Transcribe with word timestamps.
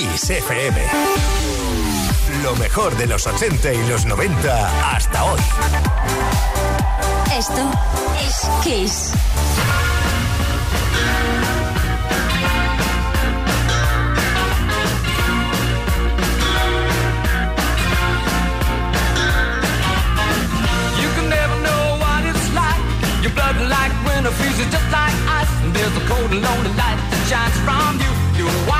Kiss 0.00 0.30
FM. 0.30 0.80
Lo 2.42 2.56
mejor 2.56 2.96
de 2.96 3.06
los 3.06 3.26
80 3.26 3.74
y 3.74 3.86
los 3.86 4.06
90 4.06 4.94
hasta 4.96 5.24
hoy. 5.24 5.40
Esto 7.36 7.70
es 8.24 8.48
Kiss. 8.64 9.12
like 23.68 23.92
winter 24.06 24.30
freezes 24.30 24.64
just 24.72 24.90
like 24.90 25.12
ice. 25.28 25.52
And 25.62 25.74
there's 25.74 25.94
a 25.94 26.00
cold 26.08 26.30
and 26.32 26.40
lonely 26.40 26.72
light 26.80 26.96
that 26.96 27.22
shines 27.28 27.56
from 27.68 28.00
you. 28.00 28.10
You 28.40 28.79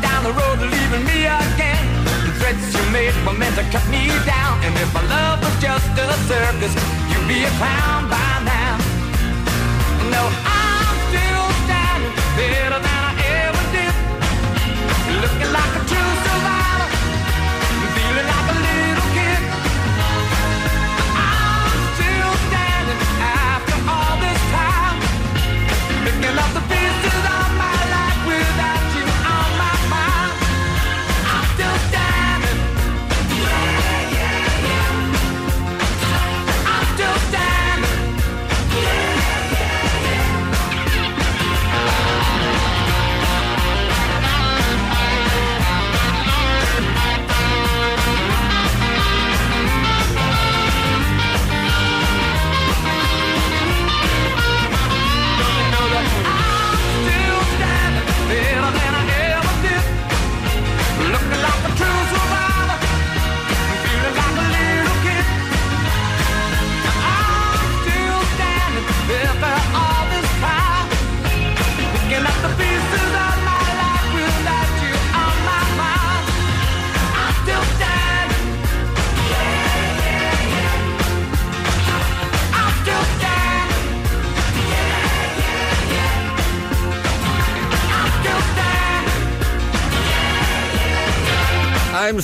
Down 0.00 0.24
the 0.24 0.32
road, 0.32 0.58
leaving 0.58 1.04
me 1.04 1.26
again. 1.26 1.84
The 2.24 2.32
threats 2.40 2.72
you 2.74 2.82
made 2.90 3.14
were 3.26 3.34
meant 3.34 3.56
to 3.56 3.64
cut 3.70 3.86
me 3.90 4.08
down. 4.24 4.64
And 4.64 4.74
if 4.76 4.92
my 4.94 5.04
love 5.06 5.40
was 5.44 5.54
just 5.60 5.86
a 5.98 6.16
circus, 6.28 6.74
you'd 7.10 7.28
be 7.28 7.44
a 7.44 7.50
clown 7.60 8.08
by 8.08 8.31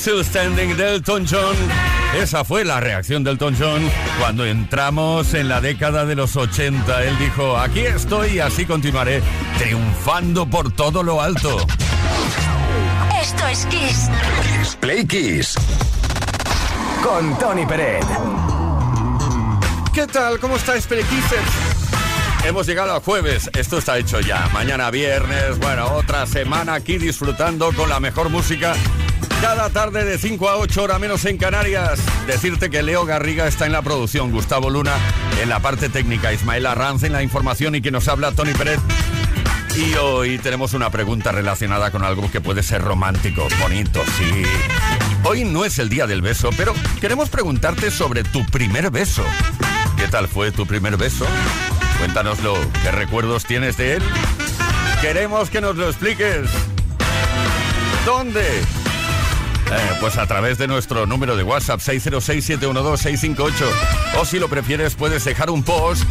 Still 0.09 0.25
Standing 0.25 0.75
del 0.75 0.95
Elton 0.95 1.27
John. 1.29 1.55
Esa 2.17 2.43
fue 2.43 2.65
la 2.65 2.81
reacción 2.81 3.23
del 3.23 3.35
Elton 3.35 3.55
John 3.61 3.83
cuando 4.19 4.47
entramos 4.47 5.35
en 5.35 5.49
la 5.49 5.61
década 5.61 6.07
de 6.07 6.15
los 6.15 6.35
80. 6.35 7.05
Él 7.05 7.19
dijo, 7.19 7.59
aquí 7.59 7.81
estoy 7.81 8.37
y 8.37 8.39
así 8.41 8.65
continuaré, 8.65 9.23
triunfando 9.59 10.49
por 10.49 10.73
todo 10.73 11.03
lo 11.03 11.21
alto. 11.21 11.59
Esto 13.21 13.49
es 13.49 13.67
Kiss. 13.67 14.09
Kiss 14.43 14.77
Play 14.77 15.07
Kiss. 15.07 15.55
Con 17.03 17.39
Tony 17.39 17.67
Peret. 17.67 18.07
¿Qué 19.93 20.07
tal? 20.07 20.41
¿Cómo 20.41 20.57
estáis, 20.57 20.87
Perequises? 20.87 21.39
Hemos 22.47 22.67
llegado 22.67 22.95
a 22.95 23.01
jueves, 23.01 23.51
esto 23.55 23.77
está 23.77 23.99
hecho 23.99 24.21
ya. 24.21 24.49
Mañana 24.55 24.91
viernes, 24.91 25.59
bueno, 25.59 25.93
otra 25.93 26.25
semana 26.25 26.73
aquí 26.73 26.97
disfrutando 26.97 27.75
con 27.75 27.91
la 27.91 28.01
mejor 28.01 28.31
música. 28.31 28.75
Cada 29.41 29.71
tarde 29.71 30.05
de 30.05 30.19
5 30.19 30.49
a 30.49 30.57
8 30.57 30.83
horas 30.83 31.01
menos 31.01 31.25
en 31.25 31.39
Canarias. 31.39 32.01
Decirte 32.27 32.71
que 32.71 32.83
Leo 32.83 33.05
Garriga 33.05 33.47
está 33.47 33.67
en 33.67 33.73
la 33.73 33.83
producción, 33.83 34.31
Gustavo 34.31 34.71
Luna 34.71 34.95
en 35.41 35.49
la 35.49 35.61
parte 35.61 35.89
técnica, 35.89 36.33
Ismael 36.33 36.67
Arranz 36.67 37.05
en 37.05 37.13
la 37.13 37.23
información 37.23 37.75
y 37.75 37.81
que 37.81 37.91
nos 37.91 38.09
habla 38.09 38.33
Tony 38.33 38.53
Pérez. 38.53 38.81
Y 39.77 39.95
hoy 39.95 40.39
tenemos 40.39 40.75
una 40.75 40.91
pregunta 40.91 41.31
relacionada 41.31 41.93
con 41.93 42.03
algo 42.03 42.29
que 42.31 42.41
puede 42.41 42.65
ser 42.65 42.83
romántico, 42.83 43.47
bonito, 43.61 44.03
sí. 44.19 44.43
Hoy 45.23 45.45
no 45.45 45.65
es 45.65 45.79
el 45.79 45.89
día 45.89 46.07
del 46.09 46.21
beso, 46.21 46.51
pero 46.57 46.75
queremos 47.01 47.29
preguntarte 47.29 47.91
sobre 47.93 48.25
tu 48.25 48.45
primer 48.47 48.91
beso. 48.91 49.23
¿Qué 49.97 50.09
tal 50.09 50.27
fue 50.27 50.51
tu 50.51 50.67
primer 50.67 50.97
beso? 50.97 51.27
Cuéntanoslo, 51.99 52.57
¿qué 52.83 52.91
recuerdos 52.91 53.45
tienes 53.45 53.77
de 53.77 53.95
él? 53.95 54.03
Queremos 55.01 55.49
que 55.51 55.61
nos 55.61 55.77
lo 55.77 55.89
expliques. 55.89 56.49
¿Dónde? 58.05 58.63
Eh, 59.71 59.91
pues 60.01 60.17
a 60.17 60.27
través 60.27 60.57
de 60.57 60.67
nuestro 60.67 61.05
número 61.05 61.37
de 61.37 61.43
WhatsApp 61.43 61.81
606-712-658 61.81 63.53
o 64.19 64.25
si 64.25 64.39
lo 64.39 64.49
prefieres 64.49 64.95
puedes 64.95 65.25
dejar 65.25 65.51
un 65.51 65.63
post, 65.63 66.05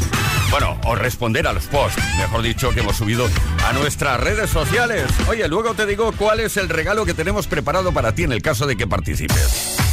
bueno, 0.52 0.80
o 0.86 0.94
responder 0.94 1.48
a 1.48 1.54
los 1.54 1.66
posts, 1.66 2.02
mejor 2.18 2.44
dicho, 2.44 2.70
que 2.72 2.82
hemos 2.82 2.98
subido 2.98 3.28
a 3.66 3.74
nuestras 3.74 4.20
redes 4.20 4.52
sociales. 4.52 5.06
Oye, 5.28 5.48
luego 5.48 5.74
te 5.74 5.88
digo 5.88 6.12
cuál 6.12 6.40
es 6.40 6.58
el 6.58 6.70
regalo 6.70 7.06
que 7.06 7.16
tenemos 7.16 7.48
preparado 7.48 7.92
para 7.92 8.14
ti 8.14 8.24
en 8.24 8.32
el 8.32 8.44
caso 8.44 8.68
de 8.68 8.78
que 8.78 8.86
participes. 8.86 9.87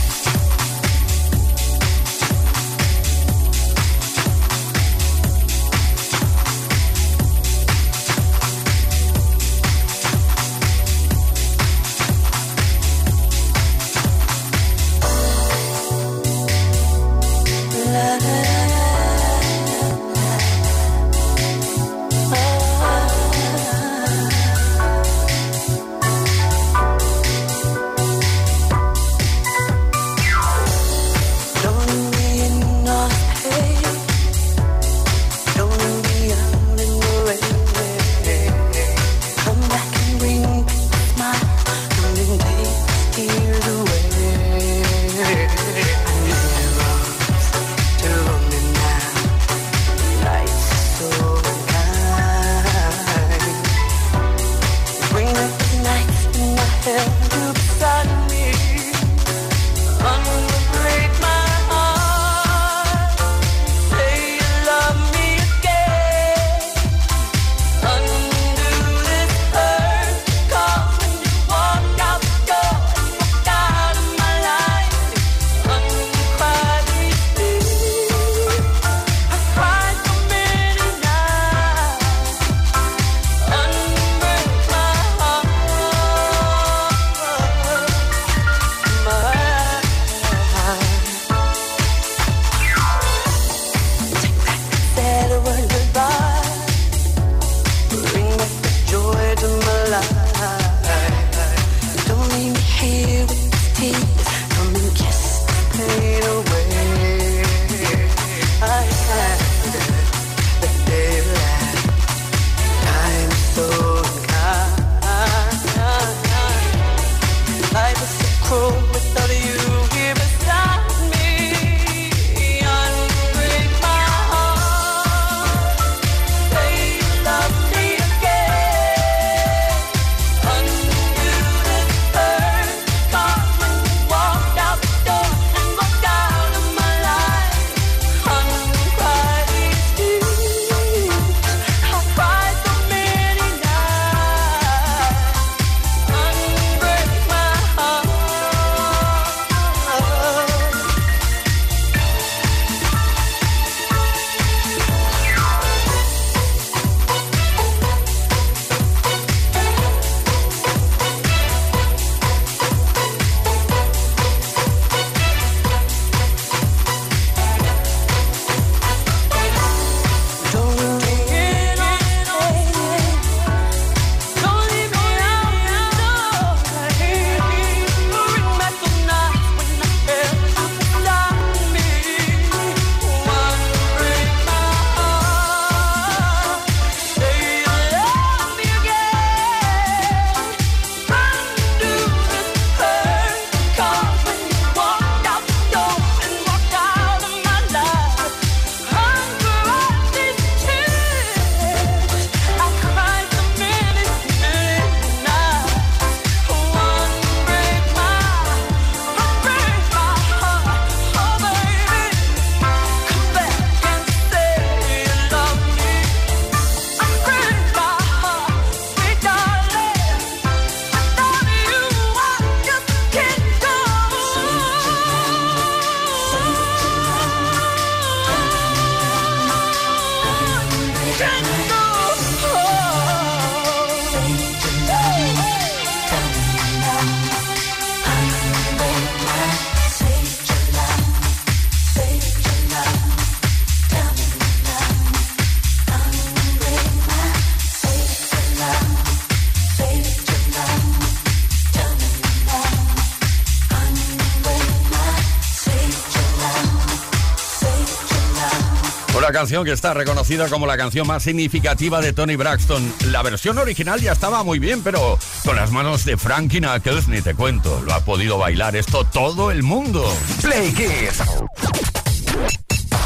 Canción 259.35 259.65
que 259.65 259.73
está 259.73 259.93
reconocida 259.95 260.49
como 260.49 260.65
la 260.65 260.77
canción 260.77 261.09
más 261.09 261.25
significativa 261.25 262.01
de 262.01 262.13
Tony 262.13 262.37
Braxton. 262.37 262.95
La 263.11 263.21
versión 263.21 263.59
original 263.59 264.01
ya 264.01 264.13
estaba 264.13 264.45
muy 264.45 264.61
bien, 264.61 264.81
pero 264.85 265.19
con 265.45 265.57
las 265.57 265.73
manos 265.73 266.05
de 266.05 266.17
Frankie 266.17 266.61
Knuckles 266.61 267.09
ni 267.09 267.21
te 267.21 267.35
cuento. 267.35 267.83
Lo 267.85 267.95
ha 267.95 268.05
podido 268.05 268.39
bailar 268.39 268.77
esto 268.77 269.03
todo 269.03 269.51
el 269.51 269.65
mundo. 269.65 270.09
Play 270.41 270.73
Kiss. 270.73 271.19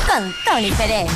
Con 0.07 0.35
Tony 0.45 0.71
Pérez. 0.73 1.11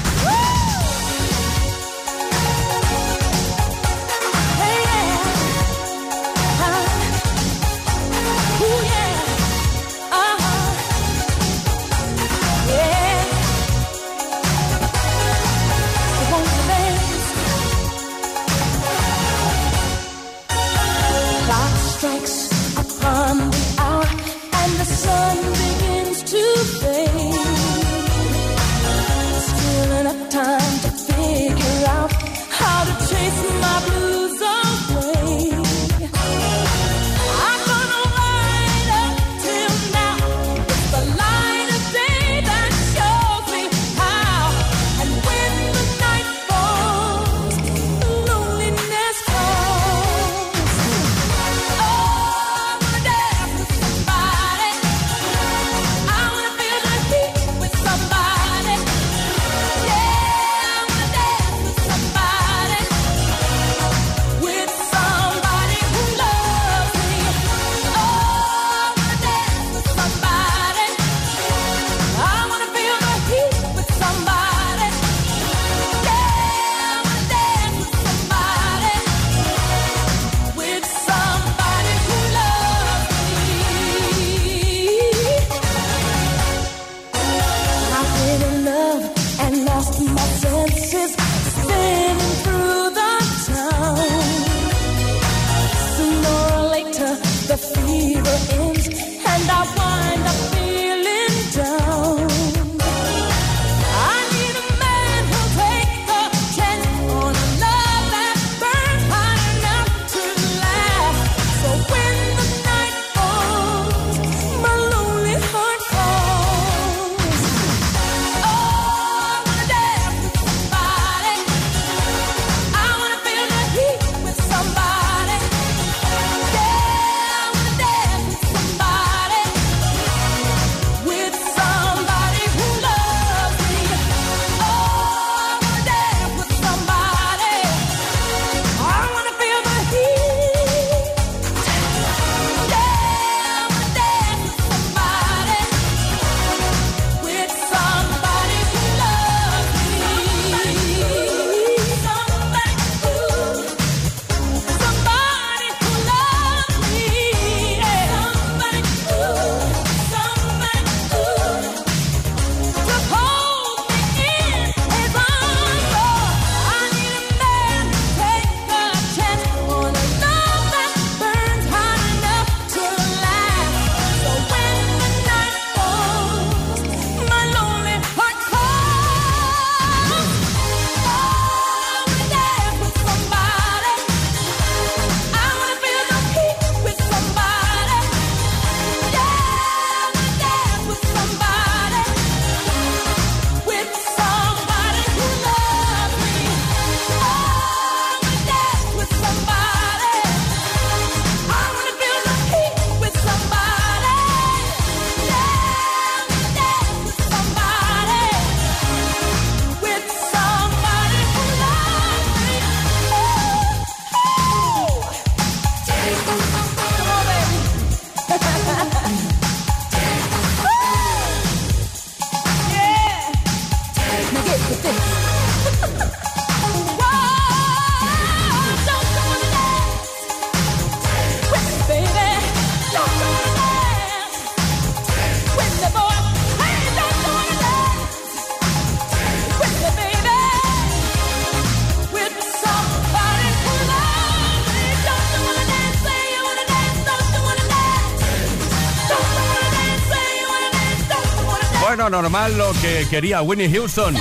Normal 252.10 252.56
lo 252.56 252.72
que 252.74 253.06
quería 253.08 253.42
Winnie 253.42 253.70
Houston. 253.70 254.16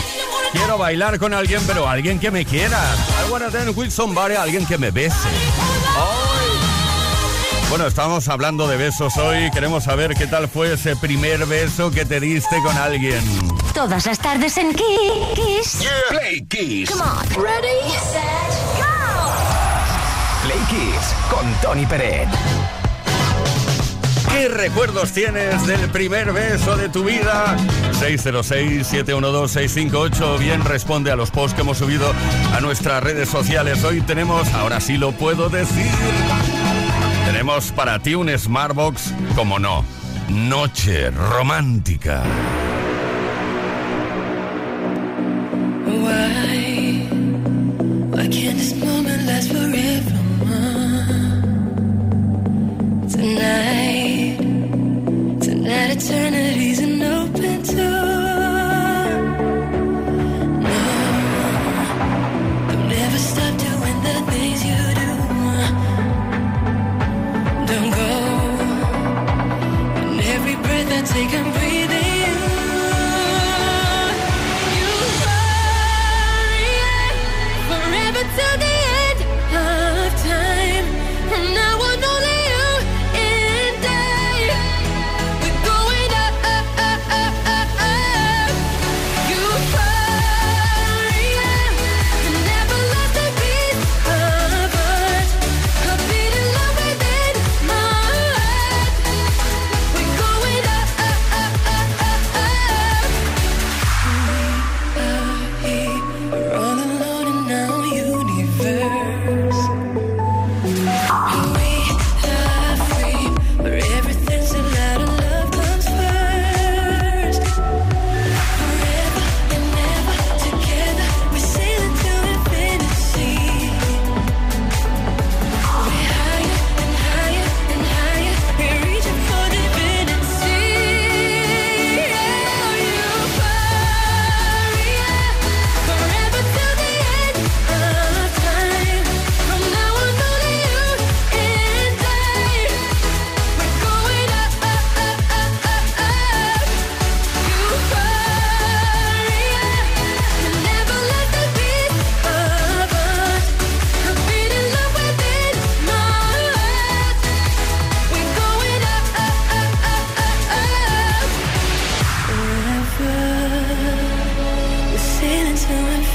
Quiero 0.52 0.78
bailar 0.78 1.18
con 1.20 1.34
alguien, 1.34 1.62
pero 1.66 1.88
alguien 1.88 2.20
que 2.20 2.30
me 2.32 2.46
quiera. 2.46 2.80
I 3.26 3.32
wanna 3.32 3.50
dance 3.50 3.72
with 3.72 3.90
somebody, 3.90 4.36
alguien 4.36 4.66
que 4.66 4.78
me 4.78 4.92
bese. 4.92 5.30
Bueno, 7.70 7.88
estamos 7.88 8.28
hablando 8.28 8.68
de 8.68 8.76
besos 8.76 9.16
hoy. 9.16 9.50
Queremos 9.52 9.86
saber 9.86 10.14
qué 10.14 10.28
tal 10.28 10.50
fue 10.50 10.74
ese 10.74 10.98
primer 10.98 11.46
beso 11.46 11.90
que 11.90 12.04
te 12.04 12.20
diste 12.20 12.62
con 12.62 12.78
alguien. 12.78 13.24
Todas 13.74 14.06
las 14.06 14.20
tardes 14.20 14.58
en 14.58 14.74
Kiss. 14.74 15.88
Play 16.10 16.46
Kiss. 16.50 16.90
Come 16.90 17.04
on. 17.04 17.30
Ready, 17.42 17.90
set, 18.12 18.52
go. 18.78 19.32
Play 20.44 20.60
Kiss 20.70 21.16
con 21.30 21.50
Tony 21.62 21.86
Pérez. 21.86 22.28
¿Qué 24.34 24.48
recuerdos 24.48 25.12
tienes 25.12 25.68
del 25.68 25.90
primer 25.90 26.32
beso 26.34 26.76
de 26.78 26.90
tu 26.90 27.04
vida? 27.04 27.56
606-712-658. 28.00 30.40
Bien 30.40 30.64
responde 30.64 31.12
a 31.12 31.16
los 31.16 31.30
posts 31.32 31.54
que 31.54 31.62
hemos 31.62 31.78
subido 31.78 32.12
a 32.56 32.62
nuestras 32.62 33.04
redes 33.04 33.30
sociales. 33.30 33.84
Hoy 33.84 34.02
tenemos, 34.02 34.52
ahora 34.54 34.80
sí 34.80 34.98
lo 34.98 35.12
puedo 35.12 35.50
decir, 35.50 35.92
tenemos 37.26 37.72
para 37.72 38.00
ti 38.00 38.16
un 38.16 38.30
Smartbox, 38.30 39.14
como 39.36 39.60
no, 39.60 39.86
noche 40.30 41.12
romántica. 41.12 42.24
take 71.06 71.32
him 71.32 71.51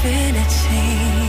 infinity. 0.03 1.26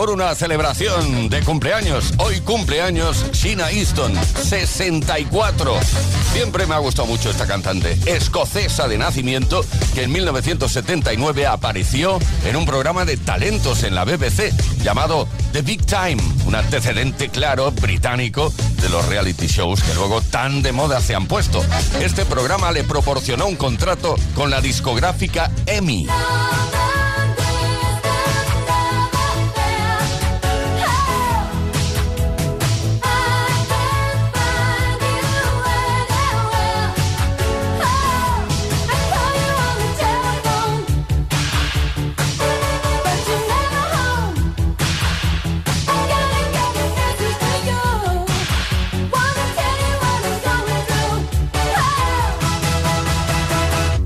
Por 0.00 0.08
una 0.08 0.34
celebración 0.34 1.28
de 1.28 1.42
cumpleaños. 1.42 2.14
Hoy 2.16 2.40
cumpleaños 2.40 3.22
Sheena 3.32 3.70
Easton, 3.70 4.14
64. 4.14 5.78
Siempre 6.32 6.66
me 6.66 6.74
ha 6.74 6.78
gustado 6.78 7.06
mucho 7.06 7.28
esta 7.28 7.46
cantante, 7.46 7.98
escocesa 8.06 8.88
de 8.88 8.96
nacimiento, 8.96 9.62
que 9.92 10.04
en 10.04 10.12
1979 10.12 11.46
apareció 11.46 12.18
en 12.46 12.56
un 12.56 12.64
programa 12.64 13.04
de 13.04 13.18
talentos 13.18 13.82
en 13.82 13.94
la 13.94 14.06
BBC 14.06 14.54
llamado 14.82 15.28
The 15.52 15.60
Big 15.60 15.84
Time, 15.84 16.22
un 16.46 16.54
antecedente 16.54 17.28
claro 17.28 17.70
británico 17.70 18.54
de 18.80 18.88
los 18.88 19.04
reality 19.04 19.48
shows 19.48 19.82
que 19.82 19.92
luego 19.92 20.22
tan 20.22 20.62
de 20.62 20.72
moda 20.72 21.02
se 21.02 21.14
han 21.14 21.26
puesto. 21.26 21.62
Este 22.00 22.24
programa 22.24 22.72
le 22.72 22.84
proporcionó 22.84 23.46
un 23.46 23.56
contrato 23.56 24.16
con 24.34 24.48
la 24.48 24.62
discográfica 24.62 25.50
EMI. 25.66 26.06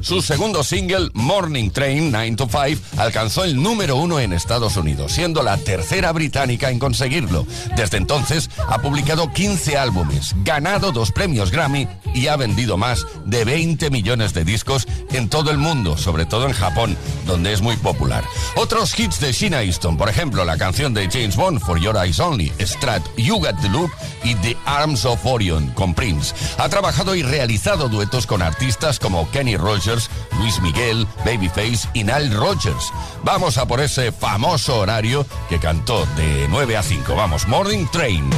Su 0.05 0.21
segundo 0.21 0.63
single, 0.63 1.09
Morning 1.15 1.71
Train 1.71 2.13
9 2.13 2.37
to 2.37 2.47
5, 2.47 2.79
alcanzó 2.99 3.43
el 3.43 3.63
número 3.63 3.97
uno 3.97 4.21
en 4.21 4.35
Estados 4.35 4.77
Unidos, 4.77 5.13
siendo 5.13 5.43
la 5.43 5.57
tercera 5.57 6.13
británica 6.13 6.69
en 6.69 6.79
conseguirlo. 6.79 7.47
Desde 7.75 7.97
entonces 7.97 8.51
ha 8.69 8.83
publicado 8.83 9.33
15 9.33 9.79
álbumes, 9.79 10.35
ganado 10.45 10.93
dos 10.93 11.11
premios 11.11 11.51
Grammy 11.51 11.89
y 12.15 12.27
ha 12.27 12.37
vendido 12.37 12.77
más 12.77 13.07
de 13.25 13.47
20 13.47 13.89
millones 13.89 14.35
de 14.35 14.45
discos 14.45 14.87
en 15.11 15.31
todo 15.31 15.51
el 15.51 15.57
mundo, 15.57 15.97
sobre 15.97 16.27
todo 16.27 16.47
en 16.49 16.53
Japón, 16.53 16.99
donde 17.25 17.55
es 17.55 17.63
muy 17.63 17.77
popular. 17.77 18.25
Otros 18.57 18.99
hits 19.01 19.21
de 19.21 19.33
Sheena 19.33 19.63
Easton, 19.63 19.97
por 19.97 20.11
ejemplo, 20.11 20.45
la 20.45 20.59
canción 20.59 20.93
de 20.93 21.09
James 21.11 21.35
Bond, 21.35 21.61
For 21.61 21.81
Your 21.81 21.97
Eyes 21.97 22.21
Only, 22.21 22.53
Strat, 22.61 23.03
You 23.17 23.37
Got 23.39 23.59
the 23.63 23.71
Loop 23.71 23.91
y 24.23 24.35
The 24.35 24.55
Arms 24.67 25.07
of 25.07 25.25
Orion 25.25 25.69
con 25.71 25.95
Prince. 25.95 26.35
Ha 26.59 26.69
trabajado 26.69 27.15
y 27.15 27.23
realizado 27.23 27.89
duetos 27.89 28.27
con 28.27 28.43
artistas 28.43 28.99
como 28.99 29.31
Kenny 29.31 29.57
Rogers, 29.57 29.94
Luis 30.39 30.61
Miguel, 30.61 31.07
Babyface 31.25 31.89
y 31.95 32.05
Nile 32.05 32.31
Rogers. 32.31 32.93
Vamos 33.23 33.59
a 33.59 33.67
por 33.67 33.81
ese 33.81 34.13
famoso 34.13 34.79
horario 34.79 35.27
que 35.49 35.59
cantó 35.59 36.07
de 36.17 36.47
9 36.49 36.77
a 36.77 36.83
5. 36.83 37.15
Vamos, 37.15 37.47
Morning 37.49 37.87
Train. 37.93 38.29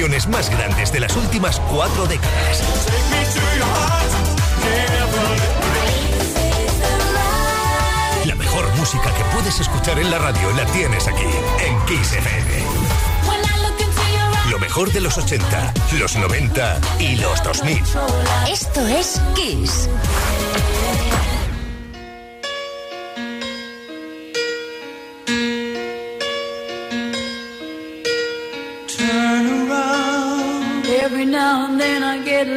Canciones 0.00 0.28
más 0.28 0.48
grandes 0.48 0.90
de 0.92 1.00
las 1.00 1.14
últimas 1.14 1.60
cuatro 1.70 2.06
décadas. 2.06 2.62
La 8.24 8.34
mejor 8.34 8.66
música 8.76 9.12
que 9.12 9.24
puedes 9.24 9.60
escuchar 9.60 9.98
en 9.98 10.10
la 10.10 10.16
radio 10.16 10.52
la 10.52 10.64
tienes 10.72 11.06
aquí, 11.06 11.26
en 11.66 11.84
Kiss 11.84 12.14
FM. 12.14 12.62
Lo 14.48 14.58
mejor 14.58 14.90
de 14.90 15.02
los 15.02 15.18
80, 15.18 15.74
los 15.98 16.16
90 16.16 16.80
y 16.98 17.16
los 17.16 17.42
2000. 17.42 17.82
Esto 18.48 18.86
es 18.86 19.20
Kiss. 19.34 19.86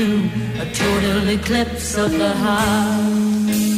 A 0.00 0.64
total 0.72 1.28
eclipse 1.28 1.98
of 1.98 2.10
the 2.12 2.32
heart. 2.34 3.69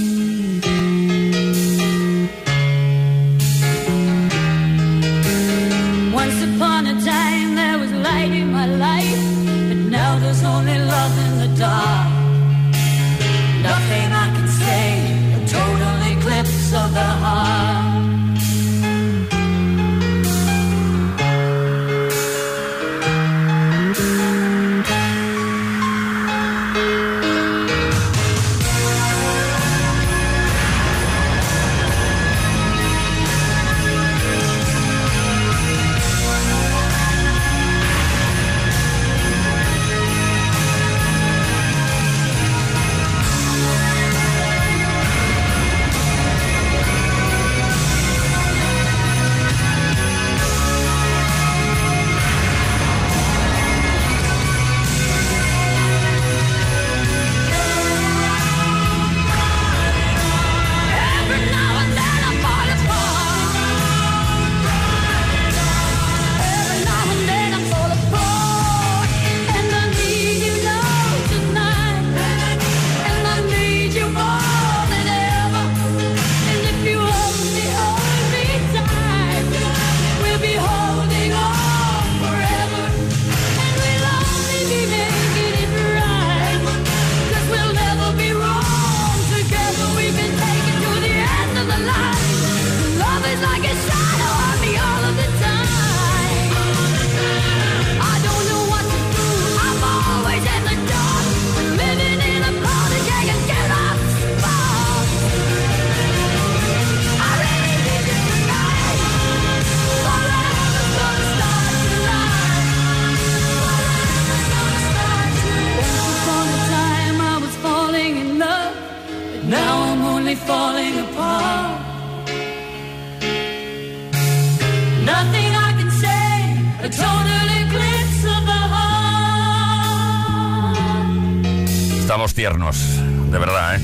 De 132.71 133.39
verdad, 133.39 133.77
¿eh? 133.77 133.81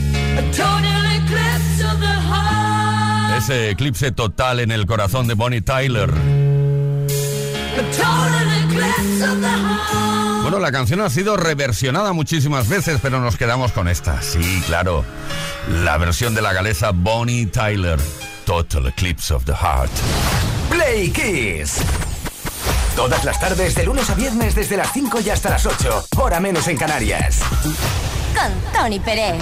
Ese 3.37 3.71
eclipse 3.71 4.13
total 4.13 4.61
en 4.61 4.71
el 4.71 4.87
corazón 4.87 5.27
de 5.27 5.35
Bonnie 5.35 5.61
Tyler. 5.61 6.11
Bueno, 10.43 10.59
la 10.61 10.73
canción 10.73 11.01
ha 11.01 11.11
sido 11.11 11.37
reversionada 11.37 12.13
muchísimas 12.13 12.69
veces, 12.69 12.99
pero 13.03 13.21
nos 13.21 13.37
quedamos 13.37 13.73
con 13.73 13.89
esta. 13.89 14.23
Sí, 14.23 14.63
claro. 14.67 15.05
La 15.83 15.99
versión 15.99 16.35
de 16.35 16.43
la 16.43 16.53
galesa 16.53 16.93
Bonnie 16.93 17.47
Tyler. 17.47 17.99
Total 18.45 18.87
Eclipse 18.87 19.35
of 19.35 19.45
the 19.45 19.53
Heart. 19.53 19.91
Play 20.71 21.11
Kiss. 21.11 21.83
Todas 22.97 23.25
las 23.25 23.39
tardes, 23.39 23.75
de 23.75 23.85
lunes 23.85 24.11
a 24.11 24.15
viernes, 24.15 24.55
desde 24.55 24.77
las 24.77 24.93
5 24.93 25.21
y 25.21 25.31
hasta 25.31 25.51
las 25.51 25.67
8. 25.67 26.07
Hora 26.17 26.41
menos 26.41 26.67
en 26.67 26.77
Canarias. 26.77 27.41
Con 28.39 28.73
Tony 28.73 29.01
Pérez. 29.01 29.35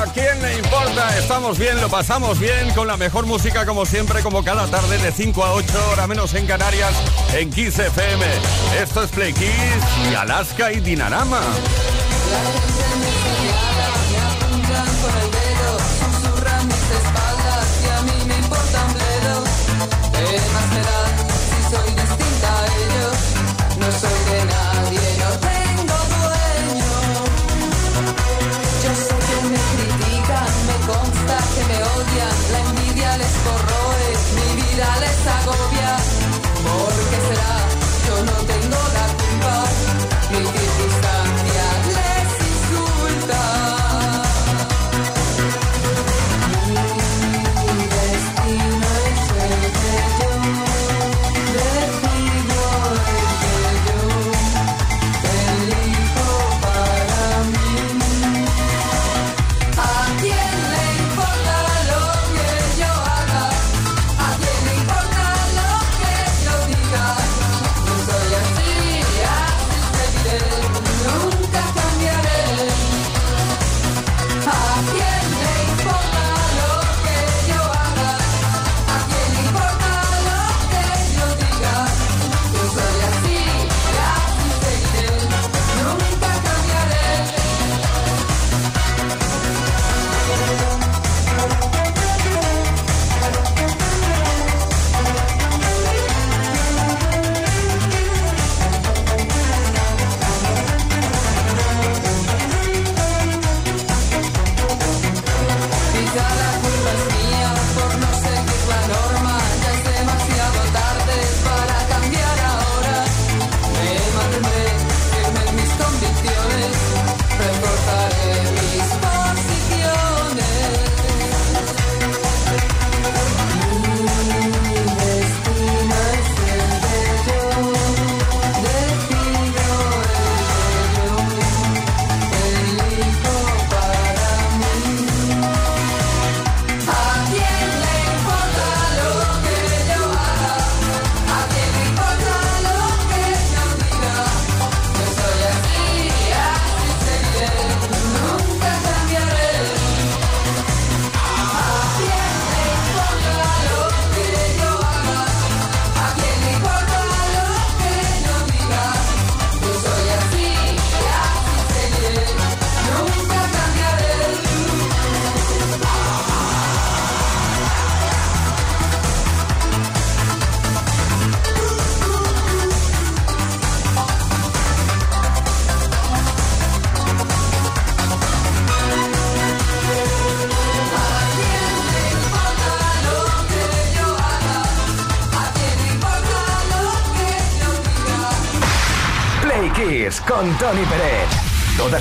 Aquí 0.00 0.20
quién 0.20 0.42
le 0.42 0.58
importa? 0.58 1.18
Estamos 1.18 1.58
bien, 1.58 1.80
lo 1.80 1.88
pasamos 1.88 2.38
bien 2.38 2.70
con 2.74 2.86
la 2.86 2.96
mejor 2.96 3.26
música 3.26 3.66
como 3.66 3.84
siempre, 3.84 4.22
como 4.22 4.44
cada 4.44 4.66
tarde 4.68 4.98
de 4.98 5.10
5 5.10 5.44
a 5.44 5.52
8, 5.54 5.72
hora 5.92 6.06
menos 6.06 6.34
en 6.34 6.46
Canarias, 6.46 6.92
en 7.34 7.50
Kiss 7.50 7.78
FM. 7.78 8.24
Esto 8.80 9.02
es 9.02 9.10
Play 9.10 9.32
Kiss 9.32 9.50
y 10.10 10.14
Alaska 10.14 10.72
y 10.72 10.80
Dinarama. 10.80 11.40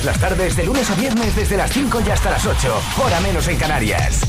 Las 0.09 0.19
tardes, 0.19 0.55
de 0.55 0.65
lunes 0.65 0.89
a 0.89 0.95
viernes, 0.95 1.35
desde 1.35 1.55
las 1.55 1.69
5 1.69 2.01
y 2.03 2.09
hasta 2.09 2.31
las 2.31 2.43
8, 2.43 2.81
hora 2.97 3.19
menos 3.19 3.47
en 3.47 3.57
Canarias. 3.57 4.21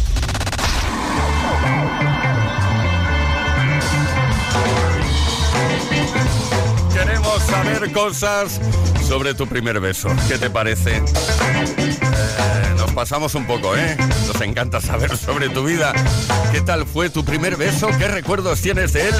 Queremos 6.93 7.43
saber 7.45 7.93
cosas 7.93 8.61
sobre 9.11 9.35
tu 9.35 9.47
primer 9.49 9.81
beso. 9.81 10.09
¿Qué 10.29 10.39
te 10.39 10.49
parece? 10.51 10.99
Eh, 10.99 11.03
nos 12.77 12.93
pasamos 12.93 13.35
un 13.35 13.45
poco, 13.45 13.77
¿eh? 13.77 13.97
Nos 14.29 14.41
encanta 14.41 14.81
saber 14.81 15.17
sobre 15.17 15.49
tu 15.49 15.65
vida. 15.65 15.93
¿Qué 16.53 16.61
tal 16.61 16.87
fue 16.87 17.11
tu 17.11 17.25
primer 17.25 17.57
beso? 17.57 17.89
¿Qué 17.99 18.07
recuerdos 18.07 18.61
tienes 18.61 18.93
de 18.93 19.09
él? 19.09 19.15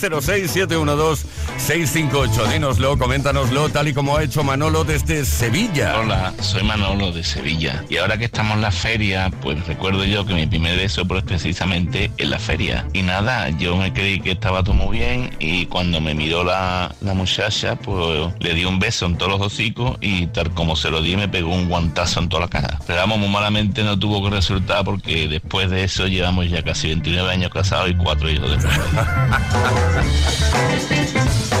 606-712-658. 0.00 2.52
Dínoslo, 2.52 2.98
coméntanoslo, 2.98 3.68
tal 3.68 3.86
y 3.86 3.94
como 3.94 4.16
ha 4.16 4.24
hecho 4.24 4.42
Manolo 4.42 4.82
desde 4.82 5.24
Sevilla. 5.24 6.00
Hola, 6.00 6.34
soy 6.40 6.64
Manolo 6.64 7.12
de 7.12 7.22
Sevilla 7.22 7.84
y 7.88 7.98
ahora 7.98 8.18
que 8.18 8.24
estamos 8.24 8.56
en 8.56 8.62
la 8.62 8.72
feria, 8.72 9.30
pues 9.40 9.64
recuerdo 9.68 10.04
yo 10.04 10.26
que 10.26 10.34
mi 10.34 10.48
primer 10.48 10.76
beso 10.76 11.06
fue 11.06 11.22
precisamente 11.22 12.10
en 12.16 12.30
la 12.30 12.40
feria. 12.40 12.88
Y 12.92 13.02
nada, 13.02 13.50
yo 13.50 13.76
me 13.76 13.92
creí 13.92 14.18
que 14.18 14.32
estaba 14.32 14.64
todo 14.64 14.74
muy 14.74 14.98
bien 14.98 15.30
y 15.38 15.66
cuando 15.66 16.00
me 16.00 16.12
miró 16.14 16.42
la, 16.42 16.92
la 17.02 17.14
muchacha, 17.14 17.76
pues 17.76 18.32
le 18.40 18.54
di 18.54 18.64
un 18.64 18.80
beso 18.80 19.06
en 19.06 19.16
todos 19.28 19.40
los 19.40 19.52
hocicos 19.52 19.98
y 20.00 20.26
tal 20.28 20.52
como 20.54 20.74
se 20.74 20.90
lo 20.90 21.02
di 21.02 21.16
me 21.16 21.28
pegó 21.28 21.54
un 21.54 21.68
guantazo 21.68 22.20
en 22.20 22.28
toda 22.28 22.42
la 22.42 22.48
cara. 22.48 22.78
Pero 22.86 23.00
vamos, 23.00 23.18
muy 23.18 23.28
malamente 23.28 23.82
no 23.82 23.98
tuvo 23.98 24.24
que 24.24 24.30
resultar 24.30 24.84
porque 24.84 25.28
después 25.28 25.68
de 25.70 25.84
eso 25.84 26.06
llevamos 26.06 26.48
ya 26.48 26.62
casi 26.62 26.88
29 26.88 27.30
años 27.30 27.50
casados 27.50 27.90
y 27.90 27.94
cuatro 27.94 28.30
hijos 28.30 28.50
después. 28.50 28.78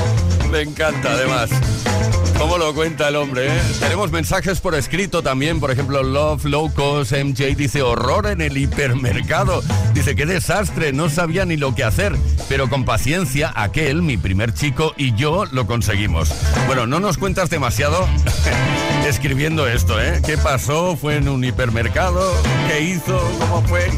Me 0.50 0.62
encanta, 0.62 1.12
además. 1.12 1.50
¿Cómo 2.38 2.56
lo 2.56 2.72
cuenta 2.72 3.08
el 3.08 3.16
hombre? 3.16 3.48
eh? 3.48 3.60
Tenemos 3.80 4.12
mensajes 4.12 4.60
por 4.60 4.74
escrito 4.76 5.22
también. 5.22 5.58
Por 5.58 5.72
ejemplo, 5.72 6.02
Love 6.04 6.44
Low 6.44 6.72
Cost 6.72 7.12
MJ 7.12 7.56
dice 7.56 7.82
horror 7.82 8.28
en 8.28 8.40
el 8.40 8.56
hipermercado. 8.56 9.60
Dice 9.92 10.14
qué 10.14 10.24
desastre, 10.24 10.92
no 10.92 11.10
sabía 11.10 11.44
ni 11.44 11.56
lo 11.56 11.74
que 11.74 11.82
hacer. 11.82 12.14
Pero 12.48 12.70
con 12.70 12.84
paciencia, 12.84 13.52
aquel, 13.56 14.02
mi 14.02 14.16
primer 14.16 14.54
chico 14.54 14.94
y 14.96 15.14
yo 15.16 15.46
lo 15.46 15.66
conseguimos. 15.66 16.30
Bueno, 16.66 16.86
no 16.86 17.00
nos 17.00 17.18
cuentas 17.18 17.50
demasiado 17.50 18.06
escribiendo 19.06 19.66
esto, 19.66 20.00
¿eh? 20.00 20.22
¿Qué 20.24 20.38
pasó? 20.38 20.96
¿Fue 20.96 21.16
en 21.16 21.28
un 21.28 21.42
hipermercado? 21.44 22.32
¿Qué 22.68 22.82
hizo? 22.82 23.18
¿Cómo 23.40 23.62
fue? 23.66 23.90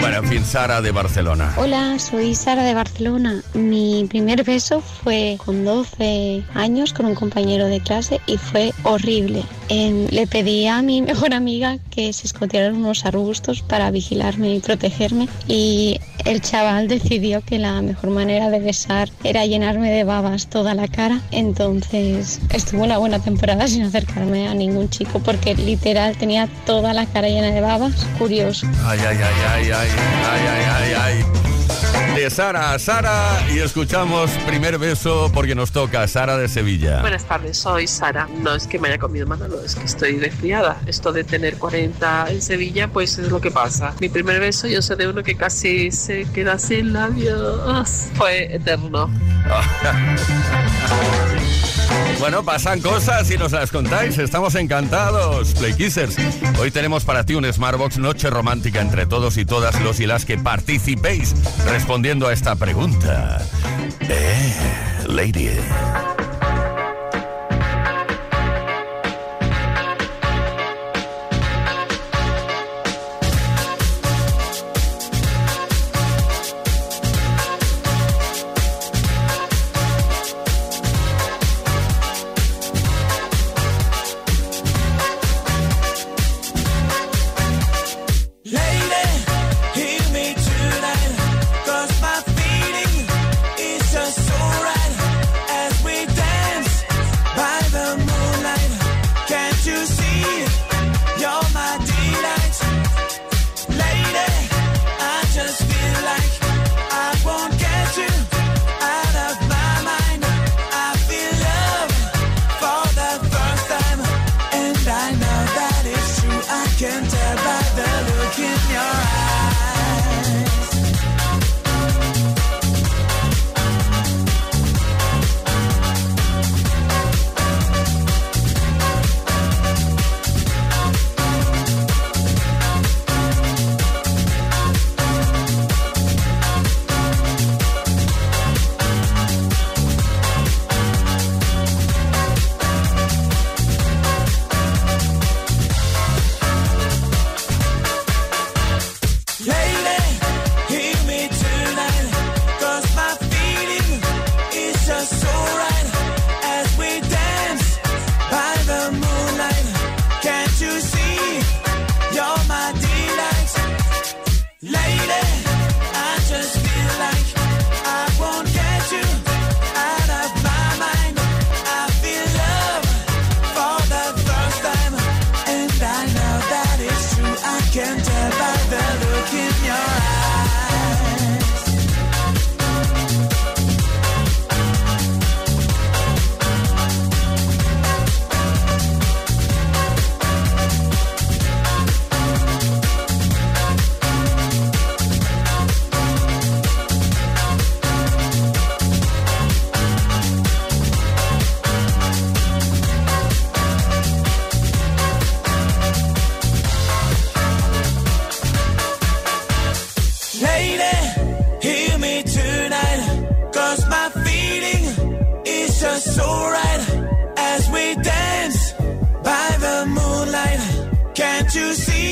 Bueno, 0.00 0.16
en 0.18 0.28
fin, 0.28 0.44
Sara 0.44 0.80
de 0.82 0.90
Barcelona. 0.90 1.52
Hola, 1.56 1.98
soy 2.00 2.34
Sara 2.34 2.64
de 2.64 2.74
Barcelona. 2.74 3.40
Mi 3.54 4.04
primer 4.08 4.42
beso 4.42 4.82
fue 5.04 5.38
con 5.44 5.61
12 5.64 6.44
años 6.54 6.92
con 6.92 7.06
un 7.06 7.14
compañero 7.14 7.66
de 7.66 7.80
clase 7.80 8.20
y 8.26 8.36
fue 8.36 8.72
horrible. 8.84 9.42
Eh, 9.68 10.08
le 10.10 10.26
pedí 10.26 10.66
a 10.66 10.82
mi 10.82 11.02
mejor 11.02 11.34
amiga 11.34 11.78
que 11.90 12.12
se 12.12 12.26
escotearan 12.26 12.76
unos 12.76 13.04
arbustos 13.06 13.62
para 13.62 13.90
vigilarme 13.90 14.54
y 14.54 14.60
protegerme 14.60 15.28
y 15.48 15.98
el 16.24 16.40
chaval 16.40 16.88
decidió 16.88 17.42
que 17.42 17.58
la 17.58 17.80
mejor 17.82 18.10
manera 18.10 18.50
de 18.50 18.60
besar 18.60 19.10
era 19.24 19.46
llenarme 19.46 19.90
de 19.90 20.04
babas 20.04 20.46
toda 20.48 20.74
la 20.74 20.88
cara. 20.88 21.20
Entonces 21.30 22.40
estuvo 22.50 22.84
una 22.84 22.98
buena 22.98 23.18
temporada 23.18 23.66
sin 23.68 23.82
acercarme 23.82 24.48
a 24.48 24.54
ningún 24.54 24.88
chico 24.90 25.20
porque 25.20 25.54
literal 25.54 26.16
tenía 26.16 26.48
toda 26.66 26.92
la 26.92 27.06
cara 27.06 27.28
llena 27.28 27.50
de 27.50 27.60
babas. 27.60 28.06
Curioso. 28.18 28.66
ay, 28.84 28.98
ay, 29.00 29.16
ay, 29.16 29.44
ay, 29.48 29.70
ay, 29.70 30.40
ay, 30.48 30.64
ay. 30.68 30.94
ay. 30.94 31.51
De 32.14 32.30
Sara 32.30 32.72
a 32.72 32.78
Sara 32.78 33.42
y 33.52 33.58
escuchamos 33.58 34.30
primer 34.46 34.78
beso 34.78 35.30
porque 35.32 35.54
nos 35.54 35.72
toca 35.72 36.06
Sara 36.06 36.36
de 36.36 36.48
Sevilla. 36.48 37.00
Buenas 37.00 37.24
tardes, 37.24 37.58
soy 37.58 37.86
Sara. 37.86 38.28
No 38.40 38.54
es 38.54 38.66
que 38.66 38.78
me 38.78 38.88
haya 38.88 38.98
comido 38.98 39.26
Manolo, 39.26 39.62
es 39.64 39.74
que 39.74 39.84
estoy 39.84 40.18
resfriada. 40.18 40.80
Esto 40.86 41.12
de 41.12 41.24
tener 41.24 41.56
40 41.56 42.26
en 42.30 42.42
Sevilla, 42.42 42.88
pues 42.88 43.18
es 43.18 43.30
lo 43.30 43.40
que 43.40 43.50
pasa. 43.50 43.94
Mi 44.00 44.08
primer 44.08 44.40
beso, 44.40 44.68
yo 44.68 44.82
sé 44.82 44.96
de 44.96 45.08
uno 45.08 45.22
que 45.22 45.36
casi 45.36 45.90
se 45.90 46.26
queda 46.32 46.58
sin 46.58 46.92
labios. 46.92 48.08
Fue 48.14 48.54
eterno. 48.54 49.10
Bueno, 52.18 52.44
pasan 52.44 52.80
cosas 52.80 53.30
y 53.30 53.36
nos 53.36 53.52
las 53.52 53.70
contáis. 53.70 54.18
Estamos 54.18 54.54
encantados, 54.54 55.54
Play 55.54 55.74
Kissers. 55.74 56.16
Hoy 56.60 56.70
tenemos 56.70 57.04
para 57.04 57.24
ti 57.24 57.34
un 57.34 57.50
Smartbox 57.50 57.98
Noche 57.98 58.30
Romántica 58.30 58.80
entre 58.80 59.06
todos 59.06 59.36
y 59.36 59.44
todas 59.44 59.80
los 59.80 60.00
y 60.00 60.06
las 60.06 60.24
que 60.24 60.38
participéis 60.38 61.34
respondiendo 61.66 62.28
a 62.28 62.32
esta 62.32 62.56
pregunta. 62.56 63.42
Eh, 64.00 64.54
lady. 65.08 65.46
Lady, 65.46 66.11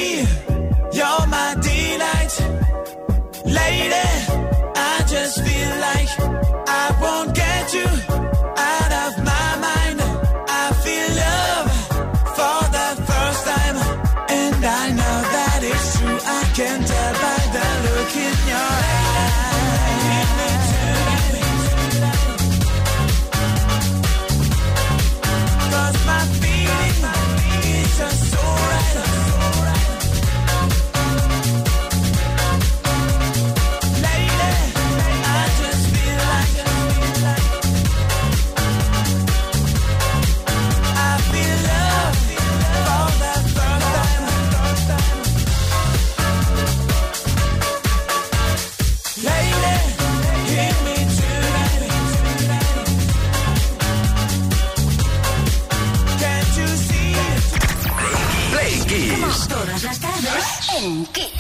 me. 0.01 0.60
En 60.83 61.05
Kiss. 61.13 61.40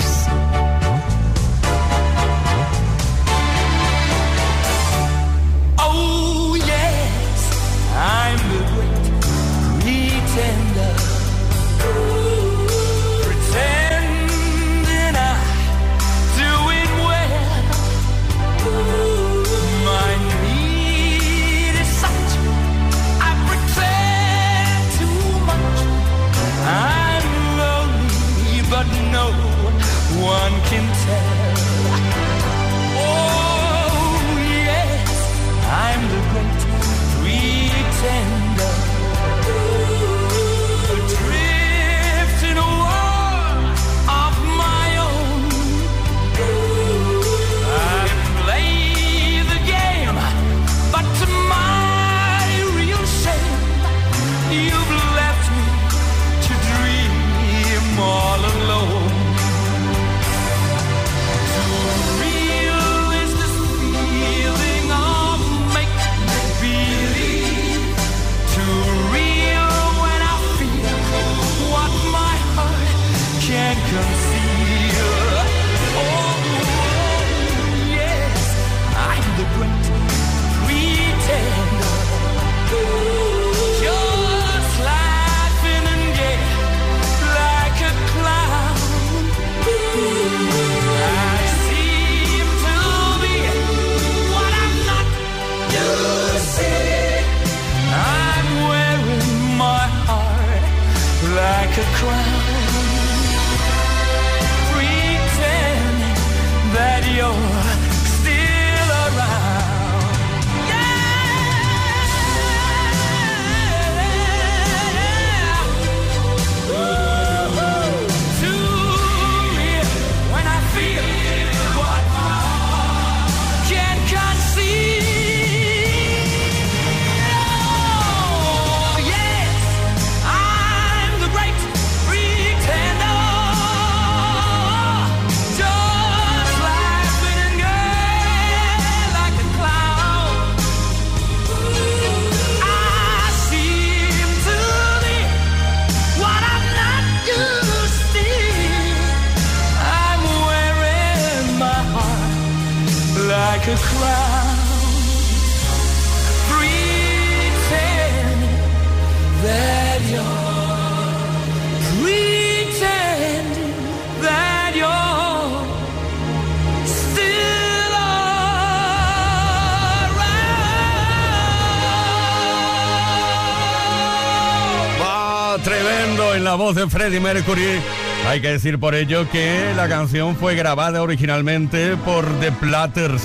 Freddie 176.91 177.21
Mercury. 177.21 177.81
Hay 178.27 178.41
que 178.41 178.49
decir 178.49 178.79
por 178.79 178.95
ello 178.95 179.29
que 179.31 179.73
la 179.77 179.89
canción 179.89 180.37
fue 180.37 180.55
grabada 180.55 181.03
originalmente 181.03 181.97
por 181.97 182.27
The 182.41 182.53
Platters 182.53 183.23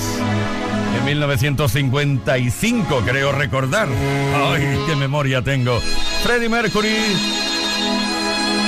en 0.97 1.05
1955, 1.05 3.01
creo 3.05 3.31
recordar. 3.31 3.89
¡Ay, 3.89 4.79
qué 4.87 4.95
memoria 4.95 5.41
tengo! 5.41 5.81
Freddie 6.23 6.49
Mercury, 6.49 6.95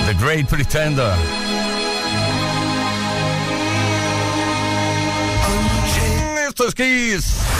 The 0.07 0.13
Great 0.25 0.47
Pretender. 0.47 1.13
Esto 6.47 6.67
es 6.67 6.75
Kiss. 6.75 7.56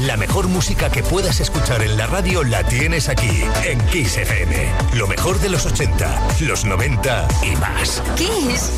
La 0.00 0.16
mejor 0.16 0.48
música 0.48 0.90
que 0.90 1.02
puedas 1.02 1.40
escuchar 1.40 1.82
en 1.82 1.96
la 1.96 2.06
radio 2.06 2.44
la 2.44 2.62
tienes 2.64 3.08
aquí, 3.08 3.42
en 3.64 3.80
Kiss 3.88 4.16
FM. 4.16 4.72
Lo 4.94 5.06
mejor 5.06 5.40
de 5.40 5.48
los 5.48 5.66
80, 5.66 6.28
los 6.40 6.64
90 6.64 7.28
y 7.42 7.56
más. 7.56 8.02
Kiss. 8.16 8.72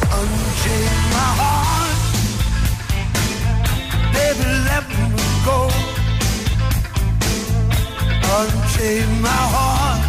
Unchain 8.30 9.20
my 9.20 9.28
heart 9.28 10.00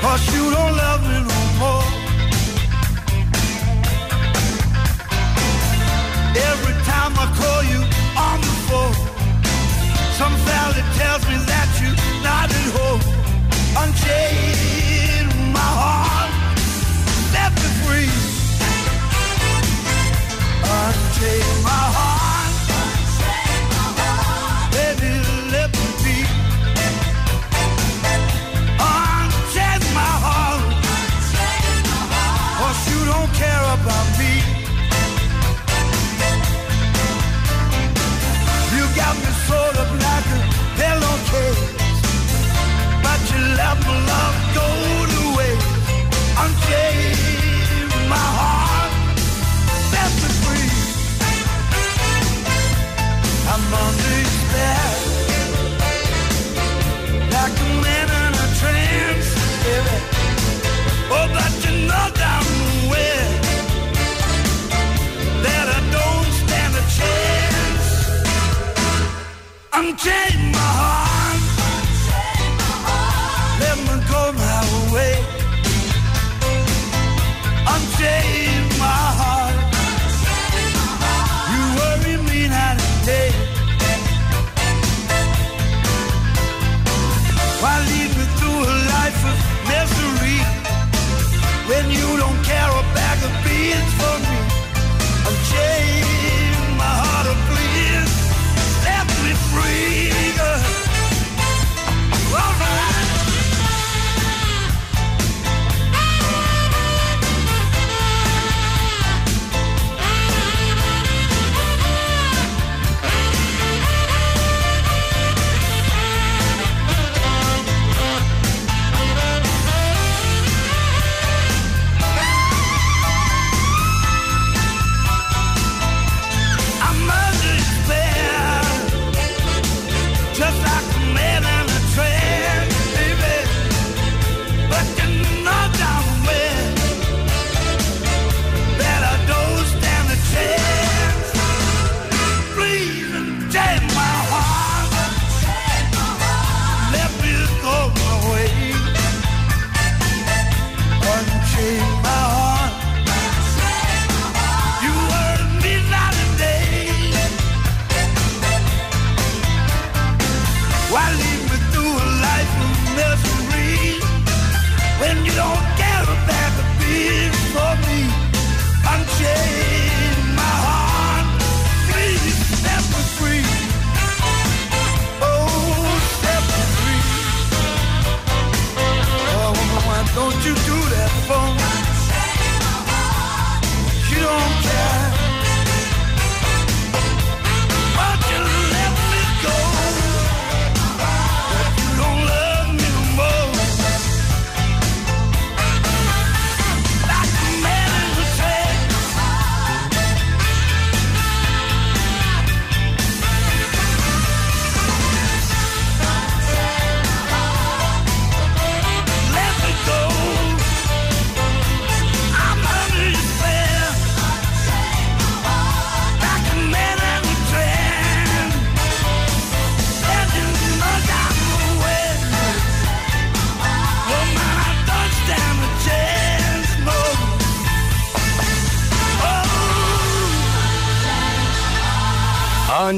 Cause 0.00 0.26
you 0.34 0.50
don't 0.50 0.76
love 0.76 1.02
me 1.08 1.18
no 1.28 1.35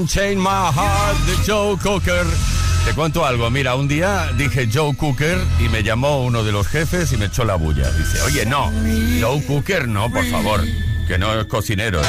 Unchain 0.08 0.38
My 0.38 0.72
Heart 0.74 1.18
de 1.26 1.36
Joe 1.46 1.76
Cooker. 1.76 2.24
Te 2.86 2.94
cuento 2.94 3.26
algo, 3.26 3.50
mira, 3.50 3.74
un 3.74 3.88
día 3.88 4.32
dije 4.38 4.66
Joe 4.72 4.96
Cooker 4.96 5.38
y 5.60 5.68
me 5.68 5.82
llamó 5.82 6.24
uno 6.24 6.42
de 6.42 6.50
los 6.50 6.66
jefes 6.66 7.12
y 7.12 7.18
me 7.18 7.26
echó 7.26 7.44
la 7.44 7.56
bulla. 7.56 7.90
Dice, 7.92 8.22
oye, 8.22 8.46
no, 8.46 8.72
Joe 9.20 9.44
Cooker 9.44 9.86
no, 9.86 10.10
por 10.10 10.24
favor, 10.30 10.64
que 11.06 11.18
no 11.18 11.38
es 11.38 11.44
cocinero. 11.44 12.00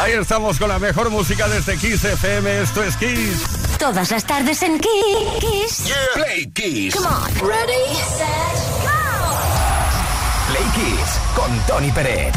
Ahí 0.00 0.12
estamos 0.12 0.58
con 0.58 0.70
la 0.70 0.78
mejor 0.78 1.10
música 1.10 1.48
desde 1.48 1.74
este 1.74 1.86
Kiss 1.86 2.02
FM. 2.02 2.62
Esto 2.62 2.82
es 2.82 2.96
Kiss. 2.96 3.42
Todas 3.78 4.10
las 4.10 4.24
tardes 4.24 4.62
en 4.62 4.80
Kiss. 4.80 5.92
Play 6.14 6.50
Kiss. 6.54 6.94
Come 6.94 7.08
on. 7.08 7.46
Ready, 7.46 7.94
set, 8.16 8.79
Kiss 10.74 11.20
con 11.34 11.50
Tony 11.66 11.90
Pérez. 11.90 12.32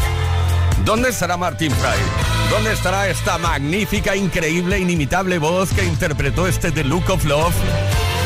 ¿Dónde 0.84 1.08
estará 1.10 1.36
Martin 1.36 1.70
Fry? 1.70 2.50
¿Dónde 2.50 2.72
estará 2.72 3.08
esta 3.08 3.38
magnífica, 3.38 4.14
increíble, 4.16 4.78
inimitable 4.78 5.38
voz 5.38 5.70
que 5.72 5.84
interpretó 5.84 6.46
este 6.46 6.70
The 6.70 6.84
Look 6.84 7.10
of 7.10 7.24
Love 7.24 7.54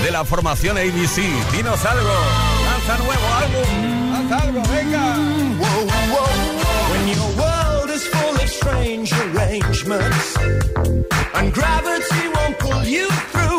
de 0.03 0.11
la 0.11 0.25
formación 0.25 0.77
ABC? 0.77 1.23
Dinos 1.53 1.85
algo, 1.85 2.11
lanza 2.65 2.99
nuevo 3.05 3.35
álbum, 3.35 4.13
lanza 4.13 4.39
algo, 4.39 4.63
venga. 4.69 5.15
When 6.91 7.09
your 7.09 7.31
world 7.37 7.91
is 7.91 8.07
full 8.09 8.35
of 8.37 8.49
strange 8.49 9.13
arrangements 9.13 10.37
and 11.35 11.53
gravity 11.53 12.29
won't 12.35 12.59
pull 12.59 12.85
you 12.85 13.09
through. 13.33 13.58